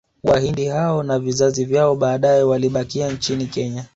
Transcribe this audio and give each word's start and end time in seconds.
Wahindi 0.23 0.65
hao 0.65 1.03
na 1.03 1.19
vizazi 1.19 1.65
vyao 1.65 1.95
baadae 1.95 2.43
walibakia 2.43 3.11
nchini 3.11 3.45
Kenya 3.47 3.85